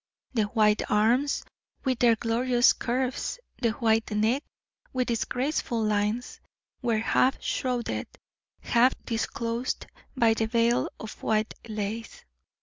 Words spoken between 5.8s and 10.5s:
lines, were half shrouded, half disclosed by the